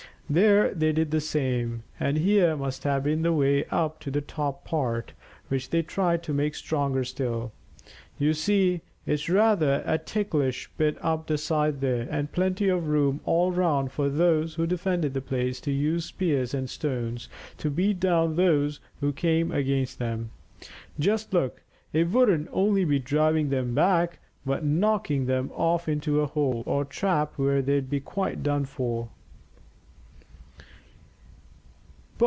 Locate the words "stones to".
16.69-17.69